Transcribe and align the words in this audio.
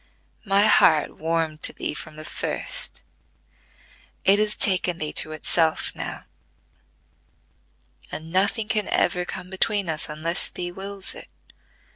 My 0.45 0.65
heart 0.65 1.19
warmed 1.19 1.61
to 1.61 1.73
thee 1.73 1.93
from 1.93 2.15
the 2.15 2.25
first: 2.25 3.03
it 4.25 4.39
has 4.39 4.55
taken 4.55 4.97
thee 4.97 5.13
to 5.13 5.31
itself 5.31 5.91
now; 5.95 6.23
and 8.11 8.31
nothing 8.31 8.67
can 8.67 8.87
ever 8.87 9.25
come 9.25 9.51
between 9.51 9.87
us, 9.89 10.09
unless 10.09 10.49
thee 10.49 10.71
wills 10.71 11.13
it. 11.13 11.27